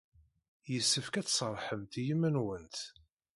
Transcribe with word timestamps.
Yessefk 0.71 1.13
ad 1.17 1.27
tserrḥemt 1.27 1.93
i 2.01 2.01
yiman-nwent. 2.07 2.77